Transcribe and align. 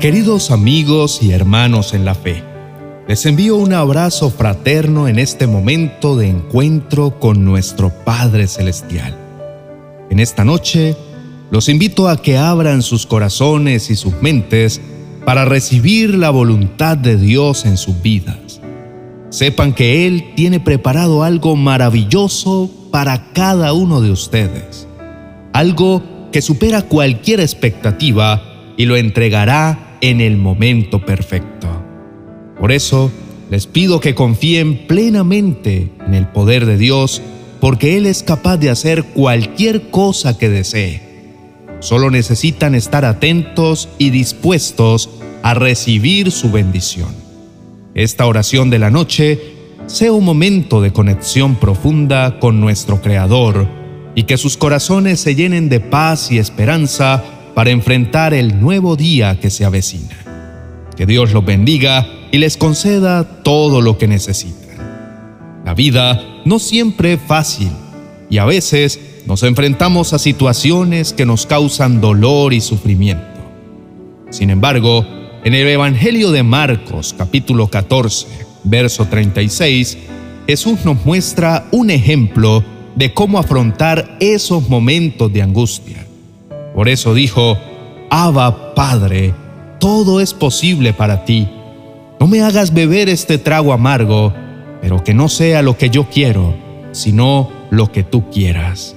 Queridos 0.00 0.52
amigos 0.52 1.24
y 1.24 1.32
hermanos 1.32 1.92
en 1.92 2.04
la 2.04 2.14
fe, 2.14 2.44
les 3.08 3.26
envío 3.26 3.56
un 3.56 3.72
abrazo 3.72 4.30
fraterno 4.30 5.08
en 5.08 5.18
este 5.18 5.48
momento 5.48 6.14
de 6.16 6.28
encuentro 6.28 7.18
con 7.18 7.44
nuestro 7.44 7.90
Padre 8.04 8.46
Celestial. 8.46 9.16
En 10.08 10.20
esta 10.20 10.44
noche, 10.44 10.96
los 11.50 11.68
invito 11.68 12.08
a 12.08 12.22
que 12.22 12.38
abran 12.38 12.82
sus 12.82 13.06
corazones 13.06 13.90
y 13.90 13.96
sus 13.96 14.22
mentes 14.22 14.80
para 15.24 15.44
recibir 15.44 16.14
la 16.14 16.30
voluntad 16.30 16.96
de 16.96 17.16
Dios 17.16 17.66
en 17.66 17.76
sus 17.76 18.00
vidas. 18.00 18.60
Sepan 19.30 19.72
que 19.72 20.06
Él 20.06 20.32
tiene 20.36 20.60
preparado 20.60 21.24
algo 21.24 21.56
maravilloso 21.56 22.70
para 22.92 23.32
cada 23.32 23.72
uno 23.72 24.00
de 24.00 24.12
ustedes, 24.12 24.86
algo 25.52 26.30
que 26.30 26.40
supera 26.40 26.82
cualquier 26.82 27.40
expectativa 27.40 28.44
y 28.76 28.84
lo 28.84 28.96
entregará 28.96 29.86
en 30.00 30.20
el 30.20 30.36
momento 30.36 31.04
perfecto. 31.04 31.68
Por 32.58 32.72
eso, 32.72 33.10
les 33.50 33.66
pido 33.66 34.00
que 34.00 34.14
confíen 34.14 34.86
plenamente 34.86 35.90
en 36.06 36.14
el 36.14 36.26
poder 36.26 36.66
de 36.66 36.76
Dios, 36.76 37.22
porque 37.60 37.96
Él 37.96 38.06
es 38.06 38.22
capaz 38.22 38.56
de 38.58 38.70
hacer 38.70 39.04
cualquier 39.04 39.90
cosa 39.90 40.36
que 40.36 40.48
desee. 40.48 41.02
Solo 41.80 42.10
necesitan 42.10 42.74
estar 42.74 43.04
atentos 43.04 43.88
y 43.98 44.10
dispuestos 44.10 45.10
a 45.42 45.54
recibir 45.54 46.30
su 46.30 46.50
bendición. 46.50 47.08
Esta 47.94 48.26
oración 48.26 48.70
de 48.70 48.78
la 48.78 48.90
noche 48.90 49.40
sea 49.86 50.12
un 50.12 50.24
momento 50.24 50.82
de 50.82 50.92
conexión 50.92 51.56
profunda 51.56 52.38
con 52.40 52.60
nuestro 52.60 53.00
Creador 53.00 53.66
y 54.14 54.24
que 54.24 54.36
sus 54.36 54.56
corazones 54.56 55.20
se 55.20 55.34
llenen 55.34 55.68
de 55.68 55.80
paz 55.80 56.30
y 56.30 56.38
esperanza 56.38 57.24
para 57.54 57.70
enfrentar 57.70 58.34
el 58.34 58.60
nuevo 58.60 58.96
día 58.96 59.38
que 59.40 59.50
se 59.50 59.64
avecina. 59.64 60.16
Que 60.96 61.06
Dios 61.06 61.32
los 61.32 61.44
bendiga 61.44 62.06
y 62.32 62.38
les 62.38 62.56
conceda 62.56 63.42
todo 63.42 63.80
lo 63.80 63.98
que 63.98 64.08
necesitan. 64.08 64.68
La 65.64 65.74
vida 65.74 66.22
no 66.44 66.58
siempre 66.58 67.14
es 67.14 67.20
fácil 67.20 67.70
y 68.30 68.38
a 68.38 68.44
veces 68.44 68.98
nos 69.26 69.42
enfrentamos 69.42 70.12
a 70.12 70.18
situaciones 70.18 71.12
que 71.12 71.26
nos 71.26 71.46
causan 71.46 72.00
dolor 72.00 72.54
y 72.54 72.60
sufrimiento. 72.60 73.26
Sin 74.30 74.50
embargo, 74.50 75.06
en 75.44 75.54
el 75.54 75.68
Evangelio 75.68 76.30
de 76.30 76.42
Marcos 76.42 77.14
capítulo 77.16 77.68
14, 77.68 78.26
verso 78.64 79.06
36, 79.06 79.98
Jesús 80.46 80.84
nos 80.84 81.04
muestra 81.04 81.66
un 81.70 81.90
ejemplo 81.90 82.64
de 82.96 83.12
cómo 83.12 83.38
afrontar 83.38 84.16
esos 84.18 84.68
momentos 84.68 85.32
de 85.32 85.42
angustia. 85.42 86.07
Por 86.78 86.88
eso 86.88 87.12
dijo, 87.12 87.58
Abba 88.08 88.72
Padre, 88.76 89.34
todo 89.80 90.20
es 90.20 90.32
posible 90.32 90.92
para 90.92 91.24
ti. 91.24 91.48
No 92.20 92.28
me 92.28 92.40
hagas 92.40 92.72
beber 92.72 93.08
este 93.08 93.36
trago 93.36 93.72
amargo, 93.72 94.32
pero 94.80 95.02
que 95.02 95.12
no 95.12 95.28
sea 95.28 95.62
lo 95.62 95.76
que 95.76 95.90
yo 95.90 96.08
quiero, 96.08 96.54
sino 96.92 97.50
lo 97.70 97.90
que 97.90 98.04
tú 98.04 98.30
quieras. 98.30 98.94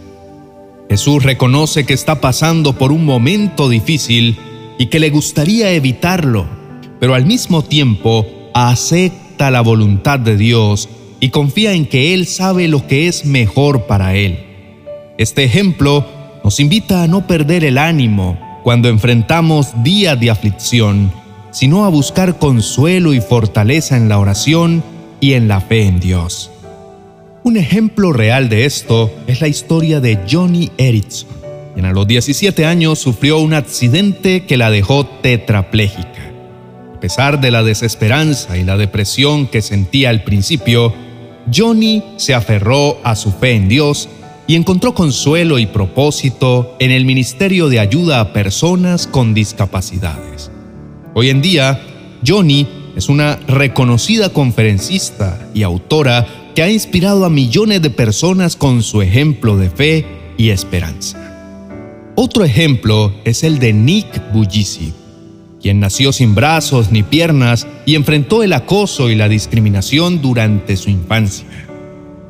Jesús 0.92 1.24
reconoce 1.24 1.84
que 1.84 1.96
está 1.96 2.22
pasando 2.22 2.74
por 2.74 2.92
un 2.92 3.04
momento 3.04 3.68
difícil 3.68 4.38
y 4.78 4.86
que 4.86 5.00
le 5.00 5.10
gustaría 5.10 5.72
evitarlo, 5.72 6.46
pero 7.00 7.16
al 7.16 7.26
mismo 7.26 7.64
tiempo 7.64 8.28
acepta 8.54 9.50
la 9.50 9.62
voluntad 9.62 10.20
de 10.20 10.38
Dios 10.38 10.88
y 11.20 11.30
confía 11.30 11.74
en 11.74 11.88
que 11.88 12.14
Él 12.14 12.28
sabe 12.28 12.68
lo 12.68 12.86
que 12.86 13.08
es 13.08 13.26
mejor 13.26 13.88
para 13.88 14.14
Él. 14.14 14.38
Este 15.18 15.44
ejemplo 15.44 16.21
nos 16.44 16.60
invita 16.60 17.04
a 17.04 17.08
no 17.08 17.28
perder 17.28 17.64
el 17.64 17.78
ánimo 17.78 18.38
cuando 18.64 18.90
enfrentamos 18.90 19.84
días 19.84 20.20
de 20.20 20.30
aflicción, 20.30 21.12
sino 21.52 21.86
a 21.86 21.90
buscar 21.90 22.38
consuelo 22.38 23.14
y 23.14 23.22
fortaleza 23.22 23.98
en 23.98 24.10
la 24.10 24.20
oración 24.20 24.84
y 25.20 25.34
en 25.34 25.48
la 25.48 25.62
fe 25.62 25.84
en 25.84 26.00
Dios. 26.00 26.52
Un 27.44 27.58
ejemplo 27.58 28.14
real 28.14 28.50
de 28.50 28.66
esto 28.66 29.12
es 29.28 29.42
la 29.42 29.48
historia 29.48 30.00
de 30.00 30.20
Johnny 30.30 30.72
Erickson, 30.78 31.30
quien 31.74 31.86
a 31.86 31.92
los 31.92 32.08
17 32.08 32.66
años 32.66 33.00
sufrió 33.00 33.40
un 33.40 33.54
accidente 33.54 34.46
que 34.46 34.58
la 34.58 34.70
dejó 34.70 35.06
tetrapléjica. 35.06 36.32
A 36.96 37.00
pesar 37.00 37.42
de 37.42 37.50
la 37.50 37.64
desesperanza 37.64 38.58
y 38.58 38.64
la 38.64 38.78
depresión 38.78 39.48
que 39.48 39.64
sentía 39.64 40.12
al 40.12 40.24
principio, 40.24 40.94
Johnny 41.52 42.04
se 42.18 42.36
aferró 42.36 43.00
a 43.04 43.16
su 43.16 43.32
fe 43.32 43.54
en 43.54 43.68
Dios 43.68 44.08
y 44.52 44.56
encontró 44.56 44.94
consuelo 44.94 45.60
y 45.60 45.66
propósito 45.66 46.76
en 46.80 46.92
el 46.92 47.06
Ministerio 47.06 47.70
de 47.70 47.80
Ayuda 47.80 48.20
a 48.20 48.34
Personas 48.34 49.08
con 49.08 49.34
Discapacidades. 49.34 50.52
Hoy 51.14 51.30
en 51.30 51.42
día, 51.42 51.82
Johnny 52.28 52.68
es 52.98 53.08
una 53.08 53.38
reconocida 53.48 54.34
conferencista 54.34 55.40
y 55.54 55.64
autora 55.64 56.28
que 56.54 56.64
ha 56.64 56.70
inspirado 56.70 57.24
a 57.24 57.30
millones 57.30 57.82
de 57.82 57.92
personas 57.92 58.58
con 58.58 58.84
su 58.84 59.02
ejemplo 59.02 59.56
de 59.56 59.70
fe 59.70 60.06
y 60.38 60.50
esperanza. 60.50 61.18
Otro 62.16 62.44
ejemplo 62.44 63.14
es 63.24 63.46
el 63.46 63.58
de 63.58 63.72
Nick 63.72 64.34
Bugisi, 64.34 64.92
quien 65.62 65.80
nació 65.80 66.12
sin 66.12 66.36
brazos 66.36 66.92
ni 66.92 67.04
piernas 67.04 67.68
y 67.86 67.96
enfrentó 67.96 68.44
el 68.44 68.52
acoso 68.52 69.10
y 69.10 69.16
la 69.16 69.30
discriminación 69.30 70.22
durante 70.22 70.76
su 70.76 70.90
infancia. 70.90 71.48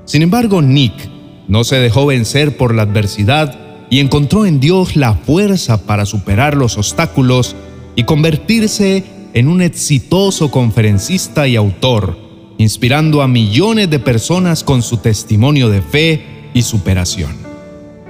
Sin 0.06 0.22
embargo, 0.22 0.62
Nick 0.62 1.10
no 1.48 1.64
se 1.64 1.78
dejó 1.78 2.06
vencer 2.06 2.58
por 2.58 2.74
la 2.74 2.84
adversidad 2.84 3.58
y 3.90 4.00
encontró 4.00 4.46
en 4.46 4.60
Dios 4.60 4.96
la 4.96 5.14
fuerza 5.16 5.86
para 5.86 6.06
superar 6.06 6.56
los 6.56 6.78
obstáculos 6.78 7.56
y 7.96 8.04
convertirse 8.04 9.04
en 9.34 9.48
un 9.48 9.62
exitoso 9.62 10.52
conferencista 10.52 11.48
y 11.48 11.56
autor, 11.56 12.18
inspirando 12.58 13.22
a 13.22 13.28
millones 13.28 13.90
de 13.90 14.00
personas 14.00 14.64
con 14.64 14.82
su 14.82 14.98
testimonio 14.98 15.70
de 15.70 15.82
fe 15.82 16.26
y 16.54 16.62
superación. 16.62 17.32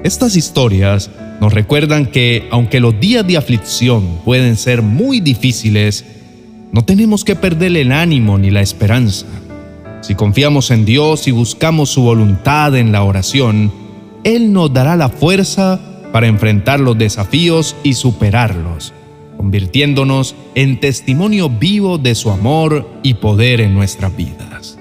Estas 0.04 0.36
historias 0.36 1.10
nos 1.40 1.54
recuerdan 1.54 2.08
que, 2.08 2.48
aunque 2.52 2.80
los 2.80 3.00
días 3.00 3.26
de 3.26 3.38
aflicción 3.38 4.20
pueden 4.24 4.58
ser 4.58 4.82
muy 4.82 5.20
difíciles, 5.20 6.06
no 6.72 6.86
tenemos 6.86 7.26
que 7.26 7.36
perder 7.36 7.76
el 7.76 7.92
ánimo 7.92 8.38
ni 8.38 8.50
la 8.50 8.62
esperanza. 8.62 9.26
Si 10.02 10.16
confiamos 10.16 10.72
en 10.72 10.84
Dios 10.84 11.28
y 11.28 11.32
buscamos 11.32 11.90
su 11.90 12.02
voluntad 12.02 12.76
en 12.76 12.92
la 12.92 13.04
oración, 13.04 13.72
Él 14.24 14.52
nos 14.52 14.74
dará 14.74 14.96
la 14.96 15.10
fuerza 15.10 15.80
para 16.12 16.28
enfrentar 16.28 16.80
los 16.80 16.98
desafíos 16.98 17.76
y 17.84 17.94
superarlos, 17.94 18.94
convirtiéndonos 19.38 20.36
en 20.56 20.80
testimonio 20.80 21.50
vivo 21.50 22.00
de 22.00 22.16
su 22.16 22.32
amor 22.32 22.90
y 23.04 23.14
poder 23.16 23.62
en 23.62 23.76
nuestras 23.76 24.16
vidas. 24.16 24.78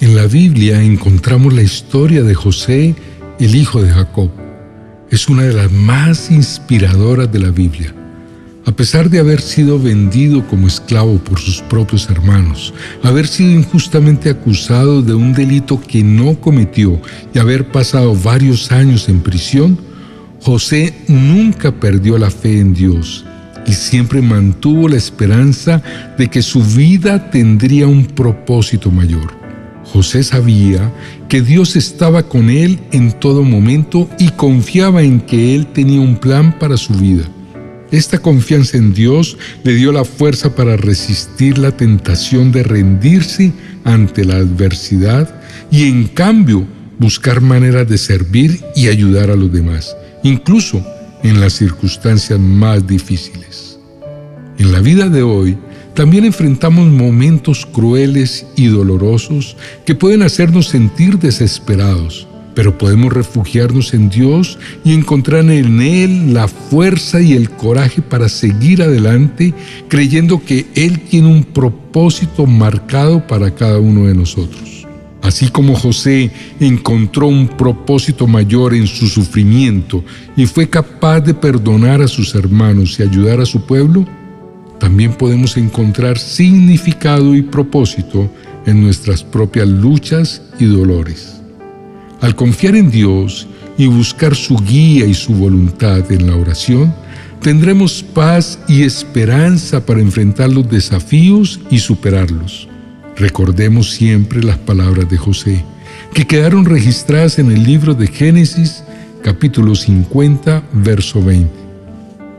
En 0.00 0.16
la 0.16 0.26
Biblia 0.26 0.82
encontramos 0.82 1.52
la 1.52 1.62
historia 1.62 2.24
de 2.24 2.34
José, 2.34 2.96
el 3.38 3.54
hijo 3.54 3.80
de 3.80 3.90
Jacob. 3.90 4.30
Es 5.08 5.28
una 5.28 5.44
de 5.44 5.54
las 5.54 5.70
más 5.70 6.32
inspiradoras 6.32 7.30
de 7.30 7.38
la 7.38 7.50
Biblia. 7.50 7.94
A 8.66 8.72
pesar 8.72 9.10
de 9.10 9.18
haber 9.18 9.42
sido 9.42 9.78
vendido 9.78 10.46
como 10.46 10.66
esclavo 10.66 11.18
por 11.18 11.38
sus 11.38 11.60
propios 11.60 12.08
hermanos, 12.08 12.72
haber 13.02 13.26
sido 13.26 13.50
injustamente 13.52 14.30
acusado 14.30 15.02
de 15.02 15.12
un 15.12 15.34
delito 15.34 15.78
que 15.78 16.02
no 16.02 16.40
cometió 16.40 16.98
y 17.34 17.38
haber 17.38 17.70
pasado 17.70 18.16
varios 18.16 18.72
años 18.72 19.10
en 19.10 19.20
prisión, 19.20 19.78
José 20.40 20.94
nunca 21.08 21.72
perdió 21.72 22.16
la 22.16 22.30
fe 22.30 22.58
en 22.58 22.72
Dios 22.72 23.26
y 23.66 23.72
siempre 23.72 24.22
mantuvo 24.22 24.88
la 24.88 24.96
esperanza 24.96 25.82
de 26.16 26.28
que 26.28 26.40
su 26.40 26.62
vida 26.62 27.30
tendría 27.30 27.86
un 27.86 28.06
propósito 28.06 28.90
mayor. 28.90 29.34
José 29.84 30.22
sabía 30.22 30.90
que 31.28 31.42
Dios 31.42 31.76
estaba 31.76 32.22
con 32.24 32.48
él 32.48 32.78
en 32.92 33.12
todo 33.12 33.42
momento 33.42 34.08
y 34.18 34.30
confiaba 34.30 35.02
en 35.02 35.20
que 35.20 35.54
él 35.54 35.66
tenía 35.66 36.00
un 36.00 36.16
plan 36.16 36.58
para 36.58 36.78
su 36.78 36.94
vida. 36.94 37.24
Esta 37.94 38.18
confianza 38.18 38.76
en 38.76 38.92
Dios 38.92 39.38
le 39.62 39.72
dio 39.72 39.92
la 39.92 40.04
fuerza 40.04 40.56
para 40.56 40.76
resistir 40.76 41.58
la 41.58 41.70
tentación 41.70 42.50
de 42.50 42.64
rendirse 42.64 43.52
ante 43.84 44.24
la 44.24 44.34
adversidad 44.34 45.40
y 45.70 45.84
en 45.84 46.08
cambio 46.08 46.66
buscar 46.98 47.40
maneras 47.40 47.88
de 47.88 47.96
servir 47.96 48.60
y 48.74 48.88
ayudar 48.88 49.30
a 49.30 49.36
los 49.36 49.52
demás, 49.52 49.96
incluso 50.24 50.84
en 51.22 51.40
las 51.40 51.52
circunstancias 51.52 52.40
más 52.40 52.84
difíciles. 52.84 53.78
En 54.58 54.72
la 54.72 54.80
vida 54.80 55.08
de 55.08 55.22
hoy 55.22 55.56
también 55.94 56.24
enfrentamos 56.24 56.88
momentos 56.88 57.64
crueles 57.64 58.44
y 58.56 58.66
dolorosos 58.66 59.56
que 59.86 59.94
pueden 59.94 60.22
hacernos 60.22 60.66
sentir 60.66 61.20
desesperados 61.20 62.26
pero 62.54 62.78
podemos 62.78 63.12
refugiarnos 63.12 63.94
en 63.94 64.08
Dios 64.08 64.58
y 64.84 64.94
encontrar 64.94 65.50
en 65.50 65.80
Él 65.80 66.32
la 66.34 66.48
fuerza 66.48 67.20
y 67.20 67.32
el 67.32 67.50
coraje 67.50 68.02
para 68.02 68.28
seguir 68.28 68.82
adelante, 68.82 69.52
creyendo 69.88 70.42
que 70.44 70.66
Él 70.74 71.00
tiene 71.00 71.28
un 71.28 71.44
propósito 71.44 72.46
marcado 72.46 73.26
para 73.26 73.54
cada 73.54 73.78
uno 73.78 74.06
de 74.06 74.14
nosotros. 74.14 74.86
Así 75.24 75.48
como 75.48 75.74
José 75.74 76.30
encontró 76.60 77.28
un 77.28 77.48
propósito 77.48 78.26
mayor 78.26 78.74
en 78.74 78.86
su 78.86 79.08
sufrimiento 79.08 80.04
y 80.36 80.44
fue 80.44 80.68
capaz 80.68 81.20
de 81.22 81.32
perdonar 81.32 82.02
a 82.02 82.08
sus 82.08 82.34
hermanos 82.34 83.00
y 83.00 83.04
ayudar 83.04 83.40
a 83.40 83.46
su 83.46 83.64
pueblo, 83.64 84.06
también 84.78 85.14
podemos 85.14 85.56
encontrar 85.56 86.18
significado 86.18 87.34
y 87.34 87.40
propósito 87.40 88.30
en 88.66 88.82
nuestras 88.82 89.24
propias 89.24 89.66
luchas 89.66 90.42
y 90.58 90.66
dolores. 90.66 91.43
Al 92.24 92.34
confiar 92.34 92.74
en 92.74 92.90
Dios 92.90 93.46
y 93.76 93.86
buscar 93.86 94.34
su 94.34 94.56
guía 94.56 95.04
y 95.04 95.12
su 95.12 95.34
voluntad 95.34 96.10
en 96.10 96.26
la 96.26 96.34
oración, 96.34 96.94
tendremos 97.42 98.02
paz 98.02 98.58
y 98.66 98.82
esperanza 98.82 99.84
para 99.84 100.00
enfrentar 100.00 100.48
los 100.50 100.66
desafíos 100.70 101.60
y 101.70 101.80
superarlos. 101.80 102.66
Recordemos 103.18 103.90
siempre 103.90 104.42
las 104.42 104.56
palabras 104.56 105.06
de 105.10 105.18
José, 105.18 105.62
que 106.14 106.26
quedaron 106.26 106.64
registradas 106.64 107.38
en 107.38 107.50
el 107.50 107.62
libro 107.62 107.92
de 107.92 108.06
Génesis 108.06 108.82
capítulo 109.22 109.74
50, 109.74 110.62
verso 110.72 111.22
20. 111.22 111.52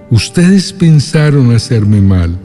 Ustedes 0.10 0.74
pensaron 0.74 1.54
hacerme 1.54 2.02
mal, 2.02 2.36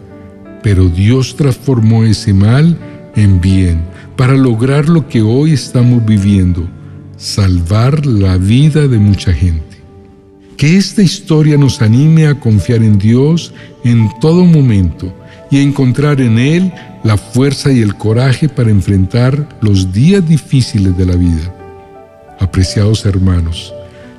pero 0.62 0.90
Dios 0.90 1.36
transformó 1.36 2.04
ese 2.04 2.34
mal 2.34 2.76
en 3.16 3.40
bien 3.40 3.80
para 4.14 4.34
lograr 4.34 4.90
lo 4.90 5.08
que 5.08 5.22
hoy 5.22 5.54
estamos 5.54 6.04
viviendo, 6.04 6.68
salvar 7.20 8.06
la 8.06 8.38
vida 8.38 8.88
de 8.88 8.98
mucha 8.98 9.32
gente. 9.32 9.76
Que 10.56 10.76
esta 10.76 11.02
historia 11.02 11.58
nos 11.58 11.82
anime 11.82 12.26
a 12.26 12.40
confiar 12.40 12.82
en 12.82 12.98
Dios 12.98 13.52
en 13.84 14.08
todo 14.20 14.44
momento 14.44 15.14
y 15.50 15.58
a 15.58 15.62
encontrar 15.62 16.20
en 16.20 16.38
Él 16.38 16.72
la 17.04 17.18
fuerza 17.18 17.70
y 17.72 17.80
el 17.80 17.94
coraje 17.94 18.48
para 18.48 18.70
enfrentar 18.70 19.58
los 19.60 19.92
días 19.92 20.26
difíciles 20.26 20.96
de 20.96 21.06
la 21.06 21.16
vida. 21.16 21.54
Apreciados 22.40 23.04
hermanos, 23.04 23.74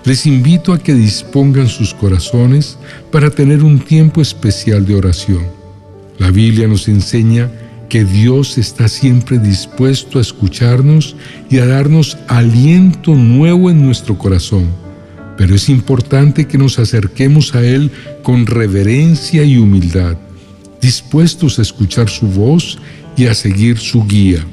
les 0.06 0.26
invito 0.28 0.72
a 0.74 0.80
que 0.80 0.94
dispongan 0.94 1.68
sus 1.68 1.94
corazones 1.94 2.78
para 3.12 3.32
tener 3.32 3.64
un 3.64 3.80
tiempo 3.80 4.22
especial 4.22 4.86
de 4.86 4.96
oración. 4.96 5.46
La 6.20 6.30
Biblia 6.30 6.68
nos 6.68 6.88
enseña 6.88 7.50
que 7.92 8.06
Dios 8.06 8.58
está 8.58 8.88
siempre 8.88 9.38
dispuesto 9.38 10.18
a 10.18 10.22
escucharnos 10.22 11.18
y 11.50 11.58
a 11.58 11.66
darnos 11.66 12.18
aliento 12.30 13.14
nuevo 13.14 13.70
en 13.70 13.86
nuestro 13.86 14.18
corazón. 14.18 14.70
Pero 15.38 15.56
es 15.56 15.68
importante 15.68 16.48
que 16.48 16.58
nos 16.58 16.80
acerquemos 16.80 17.54
a 17.54 17.62
Él 17.62 17.92
con 18.24 18.46
reverencia 18.46 19.44
y 19.44 19.58
humildad, 19.58 20.16
dispuestos 20.82 21.60
a 21.60 21.64
escuchar 21.64 22.08
su 22.10 22.28
voz 22.28 22.80
y 23.18 23.28
a 23.28 23.34
seguir 23.34 23.78
su 23.78 24.08
guía. 24.08 24.46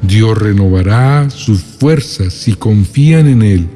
Dios 0.00 0.38
renovará 0.38 1.28
sus 1.30 1.60
fuerzas 1.60 2.32
si 2.32 2.54
confían 2.54 3.26
en 3.26 3.42
Él 3.42 3.68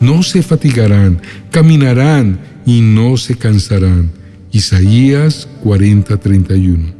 no 0.00 0.22
se 0.22 0.42
fatigarán, 0.42 1.20
caminarán 1.50 2.40
y 2.64 2.80
no 2.80 3.18
se 3.18 3.36
cansarán. 3.36 4.10
Isaías 4.50 5.46
40:31. 5.62 6.99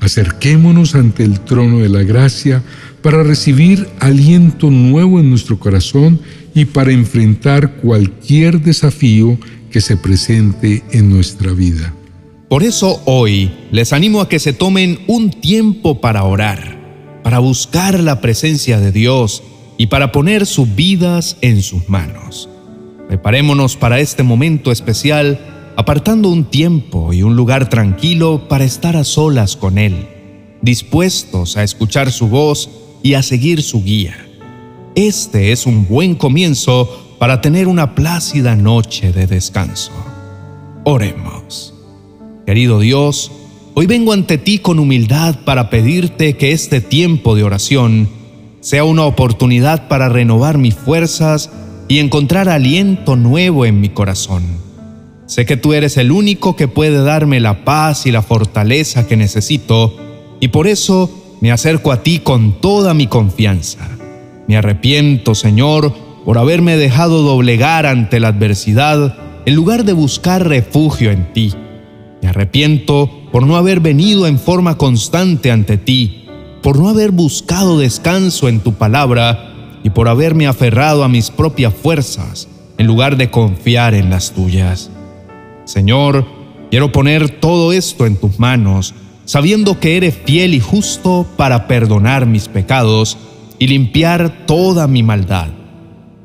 Acerquémonos 0.00 0.94
ante 0.94 1.24
el 1.24 1.40
trono 1.40 1.80
de 1.80 1.90
la 1.90 2.02
gracia 2.02 2.62
para 3.02 3.22
recibir 3.22 3.86
aliento 4.00 4.70
nuevo 4.70 5.20
en 5.20 5.30
nuestro 5.30 5.58
corazón 5.58 6.20
y 6.54 6.64
para 6.64 6.92
enfrentar 6.92 7.76
cualquier 7.76 8.60
desafío 8.60 9.38
que 9.70 9.80
se 9.80 9.96
presente 9.96 10.82
en 10.90 11.10
nuestra 11.10 11.52
vida. 11.52 11.94
Por 12.48 12.64
eso 12.64 13.00
hoy 13.04 13.52
les 13.70 13.92
animo 13.92 14.20
a 14.20 14.28
que 14.28 14.40
se 14.40 14.52
tomen 14.52 15.00
un 15.06 15.30
tiempo 15.30 16.00
para 16.00 16.24
orar, 16.24 17.20
para 17.22 17.38
buscar 17.38 18.00
la 18.00 18.20
presencia 18.20 18.80
de 18.80 18.90
Dios 18.90 19.42
y 19.78 19.86
para 19.86 20.10
poner 20.12 20.46
sus 20.46 20.74
vidas 20.74 21.36
en 21.42 21.62
sus 21.62 21.88
manos. 21.88 22.48
Preparémonos 23.06 23.76
para 23.76 24.00
este 24.00 24.22
momento 24.22 24.72
especial, 24.72 25.59
apartando 25.76 26.28
un 26.28 26.44
tiempo 26.44 27.12
y 27.12 27.22
un 27.22 27.36
lugar 27.36 27.68
tranquilo 27.68 28.48
para 28.48 28.64
estar 28.64 28.96
a 28.96 29.04
solas 29.04 29.56
con 29.56 29.78
Él, 29.78 30.08
dispuestos 30.62 31.56
a 31.56 31.62
escuchar 31.62 32.12
su 32.12 32.28
voz 32.28 32.70
y 33.02 33.14
a 33.14 33.22
seguir 33.22 33.62
su 33.62 33.82
guía. 33.82 34.26
Este 34.94 35.52
es 35.52 35.66
un 35.66 35.86
buen 35.86 36.14
comienzo 36.14 37.16
para 37.18 37.40
tener 37.40 37.68
una 37.68 37.94
plácida 37.94 38.56
noche 38.56 39.12
de 39.12 39.26
descanso. 39.26 39.92
Oremos. 40.84 41.74
Querido 42.46 42.80
Dios, 42.80 43.30
hoy 43.74 43.86
vengo 43.86 44.12
ante 44.12 44.38
ti 44.38 44.58
con 44.58 44.78
humildad 44.78 45.36
para 45.44 45.70
pedirte 45.70 46.36
que 46.36 46.52
este 46.52 46.80
tiempo 46.80 47.34
de 47.36 47.44
oración 47.44 48.08
sea 48.60 48.84
una 48.84 49.04
oportunidad 49.04 49.88
para 49.88 50.08
renovar 50.08 50.58
mis 50.58 50.74
fuerzas 50.74 51.50
y 51.88 51.98
encontrar 51.98 52.48
aliento 52.48 53.16
nuevo 53.16 53.66
en 53.66 53.80
mi 53.80 53.88
corazón. 53.88 54.42
Sé 55.30 55.46
que 55.46 55.56
tú 55.56 55.74
eres 55.74 55.96
el 55.96 56.10
único 56.10 56.56
que 56.56 56.66
puede 56.66 57.04
darme 57.04 57.38
la 57.38 57.64
paz 57.64 58.04
y 58.04 58.10
la 58.10 58.20
fortaleza 58.20 59.06
que 59.06 59.16
necesito 59.16 59.96
y 60.40 60.48
por 60.48 60.66
eso 60.66 61.08
me 61.40 61.52
acerco 61.52 61.92
a 61.92 62.02
ti 62.02 62.18
con 62.18 62.60
toda 62.60 62.94
mi 62.94 63.06
confianza. 63.06 63.96
Me 64.48 64.56
arrepiento, 64.56 65.36
Señor, 65.36 65.94
por 66.24 66.36
haberme 66.36 66.76
dejado 66.76 67.22
doblegar 67.22 67.86
ante 67.86 68.18
la 68.18 68.26
adversidad 68.26 69.14
en 69.46 69.54
lugar 69.54 69.84
de 69.84 69.92
buscar 69.92 70.48
refugio 70.48 71.12
en 71.12 71.32
ti. 71.32 71.54
Me 72.22 72.28
arrepiento 72.28 73.08
por 73.30 73.46
no 73.46 73.56
haber 73.56 73.78
venido 73.78 74.26
en 74.26 74.36
forma 74.36 74.78
constante 74.78 75.52
ante 75.52 75.78
ti 75.78 76.26
por 76.60 76.76
no 76.76 76.88
haber 76.88 77.12
buscado 77.12 77.78
descanso 77.78 78.48
en 78.48 78.58
tu 78.58 78.72
palabra 78.72 79.78
y 79.84 79.90
por 79.90 80.08
haberme 80.08 80.48
aferrado 80.48 81.04
a 81.04 81.08
mis 81.08 81.30
propias 81.30 81.72
fuerzas 81.72 82.48
en 82.78 82.88
lugar 82.88 83.16
de 83.16 83.30
confiar 83.30 83.94
en 83.94 84.10
las 84.10 84.32
tuyas. 84.32 84.90
Señor, 85.70 86.26
quiero 86.68 86.90
poner 86.90 87.28
todo 87.38 87.72
esto 87.72 88.04
en 88.04 88.16
tus 88.16 88.40
manos, 88.40 88.92
sabiendo 89.24 89.78
que 89.78 89.96
eres 89.96 90.18
fiel 90.24 90.52
y 90.54 90.58
justo 90.58 91.24
para 91.36 91.68
perdonar 91.68 92.26
mis 92.26 92.48
pecados 92.48 93.16
y 93.60 93.68
limpiar 93.68 94.46
toda 94.46 94.88
mi 94.88 95.04
maldad. 95.04 95.46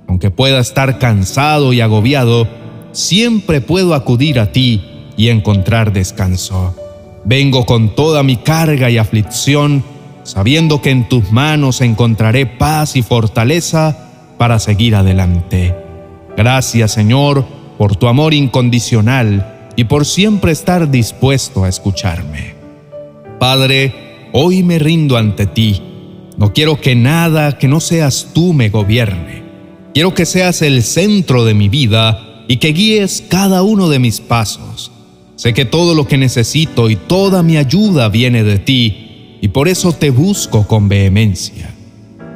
Aunque 0.08 0.32
pueda 0.32 0.60
estar 0.60 0.98
cansado 0.98 1.74
y 1.74 1.82
agobiado, 1.82 2.48
siempre 2.92 3.62
puedo 3.62 3.94
acudir 3.94 4.40
a 4.40 4.52
ti 4.52 4.82
y 5.16 5.30
encontrar 5.30 5.94
descanso. 5.94 6.76
Vengo 7.24 7.68
con 7.68 7.94
toda 7.94 8.24
mi 8.24 8.38
carga 8.38 8.90
y 8.90 8.98
aflicción, 8.98 9.84
sabiendo 10.24 10.82
que 10.82 10.90
en 10.90 11.08
tus 11.08 11.32
manos 11.32 11.82
encontraré 11.82 12.48
paz 12.48 12.96
y 12.96 13.04
fortaleza 13.04 14.10
para 14.40 14.58
seguir 14.58 14.96
adelante. 14.96 15.76
Gracias 16.36 16.94
Señor 16.94 17.55
por 17.78 17.96
tu 17.96 18.08
amor 18.08 18.34
incondicional 18.34 19.72
y 19.76 19.86
por 19.86 20.06
siempre 20.06 20.52
estar 20.52 20.90
dispuesto 20.90 21.64
a 21.64 21.70
escucharme. 21.70 22.56
Padre, 23.40 24.30
hoy 24.32 24.64
me 24.64 24.80
rindo 24.80 25.18
ante 25.18 25.46
ti. 25.46 25.82
No 26.38 26.54
quiero 26.54 26.80
que 26.80 26.96
nada 26.96 27.58
que 27.58 27.68
no 27.68 27.80
seas 27.80 28.30
tú 28.34 28.54
me 28.54 28.70
gobierne. 28.70 29.44
Quiero 29.94 30.14
que 30.14 30.26
seas 30.26 30.62
el 30.62 30.84
centro 30.84 31.46
de 31.46 31.54
mi 31.54 31.70
vida 31.70 32.44
y 32.48 32.58
que 32.58 32.74
guíes 32.74 33.24
cada 33.30 33.64
uno 33.64 33.90
de 33.90 34.00
mis 34.00 34.22
pasos. 34.22 34.92
Sé 35.36 35.54
que 35.54 35.66
todo 35.66 35.96
lo 35.96 36.08
que 36.08 36.18
necesito 36.18 36.90
y 36.90 36.96
toda 36.96 37.44
mi 37.44 37.58
ayuda 37.58 38.10
viene 38.10 38.44
de 38.44 38.60
ti 38.60 39.38
y 39.42 39.50
por 39.50 39.68
eso 39.68 39.94
te 39.94 40.10
busco 40.10 40.66
con 40.68 40.88
vehemencia. 40.88 41.74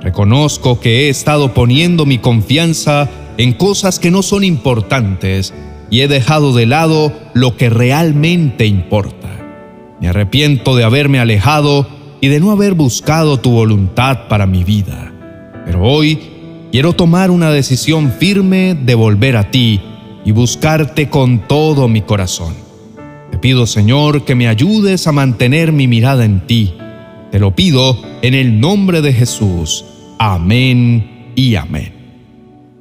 Reconozco 0.02 0.80
que 0.80 1.08
he 1.08 1.10
estado 1.10 1.54
poniendo 1.54 2.06
mi 2.06 2.18
confianza 2.18 3.10
en 3.40 3.54
cosas 3.54 3.98
que 3.98 4.12
no 4.12 4.22
son 4.22 4.44
importantes 4.44 5.52
y 5.90 6.02
he 6.02 6.08
dejado 6.08 6.54
de 6.54 6.68
lado 6.68 7.12
lo 7.34 7.58
que 7.58 7.72
realmente 7.72 8.68
importa. 8.68 9.30
Me 10.00 10.08
arrepiento 10.08 10.76
de 10.76 10.84
haberme 10.84 11.20
alejado 11.20 11.88
y 12.22 12.28
de 12.28 12.40
no 12.40 12.52
haber 12.52 12.76
buscado 12.76 13.40
tu 13.40 13.50
voluntad 13.50 14.28
para 14.28 14.46
mi 14.46 14.64
vida. 14.64 15.12
Pero 15.66 15.82
hoy 15.84 16.20
quiero 16.72 16.94
tomar 16.94 17.32
una 17.32 17.50
decisión 17.50 18.12
firme 18.12 18.76
de 18.76 18.94
volver 18.94 19.38
a 19.38 19.50
ti 19.50 19.82
y 20.24 20.32
buscarte 20.32 21.10
con 21.10 21.48
todo 21.48 21.88
mi 21.88 22.02
corazón. 22.02 22.54
Te 23.32 23.40
pido, 23.40 23.66
Señor, 23.66 24.26
que 24.26 24.36
me 24.36 24.48
ayudes 24.48 25.08
a 25.08 25.12
mantener 25.12 25.72
mi 25.72 25.88
mirada 25.88 26.24
en 26.24 26.46
ti 26.46 26.76
te 27.32 27.40
lo 27.40 27.56
pido 27.56 27.98
en 28.22 28.34
el 28.34 28.60
nombre 28.60 29.02
de 29.02 29.14
Jesús. 29.14 29.86
Amén 30.18 31.32
y 31.36 31.56
amén. 31.56 31.99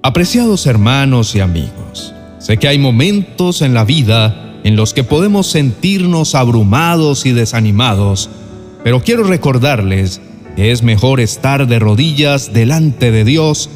Apreciados 0.00 0.66
hermanos 0.66 1.34
y 1.34 1.40
amigos, 1.40 2.14
sé 2.38 2.56
que 2.56 2.68
hay 2.68 2.78
momentos 2.78 3.62
en 3.62 3.74
la 3.74 3.84
vida 3.84 4.60
en 4.62 4.76
los 4.76 4.94
que 4.94 5.02
podemos 5.02 5.48
sentirnos 5.48 6.36
abrumados 6.36 7.26
y 7.26 7.32
desanimados, 7.32 8.30
pero 8.84 9.00
quiero 9.00 9.24
recordarles 9.24 10.20
que 10.54 10.70
es 10.70 10.84
mejor 10.84 11.18
estar 11.18 11.66
de 11.66 11.80
rodillas 11.80 12.52
delante 12.52 13.10
de 13.10 13.24
Dios 13.24 13.70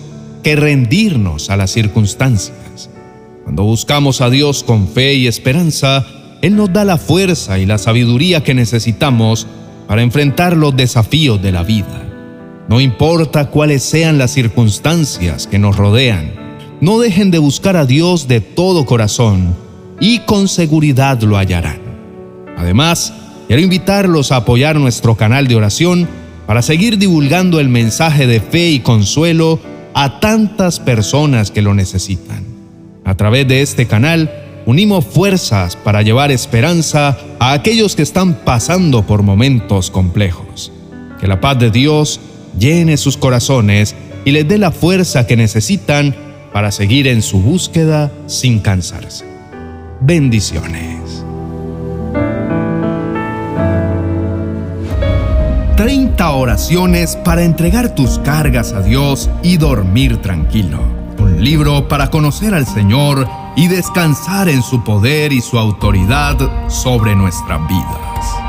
que 0.45 0.55
rendirnos 0.55 1.51
a 1.51 1.57
las 1.57 1.73
circunstancias. 1.73 2.89
Cuando 3.43 3.65
buscamos 3.65 4.21
a 4.21 4.31
Dios 4.31 4.63
con 4.63 4.87
fe 4.87 5.15
y 5.15 5.27
esperanza, 5.27 6.07
Él 6.41 6.55
nos 6.55 6.73
da 6.73 6.85
la 6.85 6.99
fuerza 6.99 7.59
y 7.59 7.67
la 7.67 7.79
sabiduría 7.79 8.45
que 8.45 8.55
necesitamos 8.55 9.49
para 9.89 10.03
enfrentar 10.03 10.57
los 10.57 10.77
desafíos 10.77 11.43
de 11.43 11.51
la 11.51 11.65
vida. 11.65 12.12
No 12.69 12.81
importa 12.81 13.51
cuáles 13.51 13.83
sean 13.83 14.19
las 14.19 14.31
circunstancias 14.31 15.47
que 15.47 15.59
nos 15.59 15.77
rodean, 15.77 16.33
no 16.81 16.99
dejen 16.99 17.31
de 17.31 17.39
buscar 17.39 17.77
a 17.77 17.87
Dios 17.87 18.29
de 18.29 18.41
todo 18.41 18.87
corazón 18.87 19.55
y 20.01 20.21
con 20.21 20.49
seguridad 20.49 21.21
lo 21.23 21.37
hallarán. 21.37 21.81
Además, 22.57 23.13
quiero 23.47 23.63
invitarlos 23.63 24.33
a 24.33 24.37
apoyar 24.37 24.77
nuestro 24.77 25.17
canal 25.17 25.49
de 25.49 25.57
oración 25.57 26.09
para 26.47 26.63
seguir 26.63 26.99
divulgando 26.99 27.61
el 27.61 27.69
mensaje 27.69 28.27
de 28.27 28.41
fe 28.41 28.71
y 28.71 28.81
consuelo 28.81 29.61
a 29.95 30.21
tantas 30.21 30.81
personas 30.81 31.51
que 31.51 31.63
lo 31.63 31.75
necesitan. 31.75 32.45
A 33.05 33.17
través 33.17 33.47
de 33.47 33.63
este 33.63 33.87
canal, 33.87 34.31
unimos 34.67 35.05
fuerzas 35.05 35.77
para 35.77 36.03
llevar 36.03 36.31
esperanza 36.31 37.19
a 37.39 37.53
aquellos 37.53 37.97
que 37.97 38.03
están 38.03 38.35
pasando 38.45 39.03
por 39.07 39.23
momentos 39.23 39.91
complejos. 39.91 40.73
Que 41.21 41.29
la 41.29 41.41
paz 41.41 41.59
de 41.59 41.71
Dios 41.71 42.21
llene 42.59 42.97
sus 42.97 43.17
corazones 43.17 43.95
y 44.25 44.31
les 44.33 44.47
dé 44.47 44.59
la 44.59 44.71
fuerza 44.71 45.27
que 45.27 45.37
necesitan 45.37 46.15
para 46.53 46.71
seguir 46.71 47.07
en 47.07 47.23
su 47.23 47.41
búsqueda 47.41 48.11
sin 48.27 48.61
cansarse. 48.61 49.25
Bendiciones. 50.01 51.25
30 55.77 56.31
oraciones 56.31 57.17
para 57.25 57.43
entregar 57.43 57.95
tus 57.95 58.19
cargas 58.21 58.73
a 58.73 58.83
Dios 58.83 59.29
y 59.43 59.57
dormir 59.57 60.19
tranquilo. 60.19 60.81
Un 61.19 61.43
libro 61.43 61.89
para 61.89 62.11
conocer 62.11 62.55
al 62.55 62.67
Señor 62.67 63.27
y 63.57 63.69
descansar 63.69 64.49
en 64.49 64.63
su 64.63 64.85
poder 64.85 65.33
y 65.33 65.41
su 65.41 65.59
autoridad 65.59 66.37
sobre 66.69 67.17
nuestra 67.17 67.59
vida. 67.67 68.42